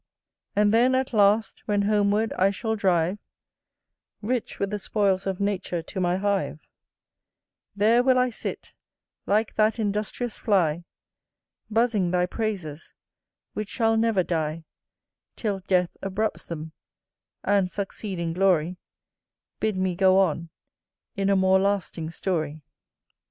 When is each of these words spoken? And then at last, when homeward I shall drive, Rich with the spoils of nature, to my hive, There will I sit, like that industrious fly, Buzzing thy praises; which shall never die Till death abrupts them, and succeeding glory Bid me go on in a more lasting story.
And 0.55 0.73
then 0.73 0.95
at 0.95 1.13
last, 1.13 1.61
when 1.67 1.83
homeward 1.83 2.33
I 2.33 2.49
shall 2.49 2.75
drive, 2.75 3.19
Rich 4.23 4.57
with 4.57 4.71
the 4.71 4.79
spoils 4.79 5.27
of 5.27 5.39
nature, 5.39 5.83
to 5.83 5.99
my 5.99 6.17
hive, 6.17 6.57
There 7.75 8.01
will 8.01 8.17
I 8.17 8.31
sit, 8.31 8.73
like 9.27 9.53
that 9.57 9.77
industrious 9.77 10.37
fly, 10.39 10.85
Buzzing 11.69 12.09
thy 12.09 12.25
praises; 12.25 12.95
which 13.53 13.69
shall 13.69 13.95
never 13.95 14.23
die 14.23 14.63
Till 15.35 15.59
death 15.67 15.95
abrupts 16.01 16.47
them, 16.47 16.71
and 17.43 17.69
succeeding 17.69 18.33
glory 18.33 18.77
Bid 19.59 19.77
me 19.77 19.93
go 19.93 20.17
on 20.17 20.49
in 21.15 21.29
a 21.29 21.35
more 21.35 21.59
lasting 21.59 22.09
story. 22.09 22.63